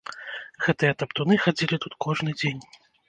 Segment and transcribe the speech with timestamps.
[0.67, 2.61] Гэтыя таптуны хадзілі тут кожны дзень.